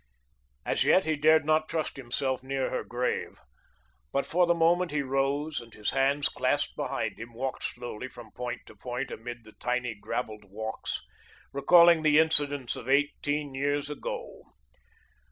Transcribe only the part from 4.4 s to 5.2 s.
the moment, he